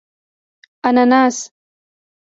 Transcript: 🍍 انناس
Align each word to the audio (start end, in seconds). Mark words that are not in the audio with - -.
🍍 0.83 0.85
انناس 1.01 1.37